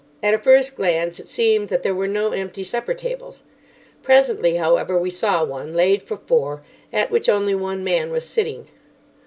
[0.23, 3.43] At a first glance it seemed that there were no empty supper tables.
[4.01, 8.67] Presently, however, we saw one, laid for four, at which only one man was sitting.